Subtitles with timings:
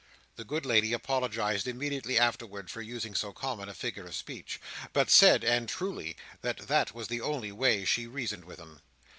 [0.35, 4.59] The good lady apologised immediately afterwards for using so common a figure of speech,
[4.93, 8.81] but said (and truly) that that was the way she reasoned with 'em.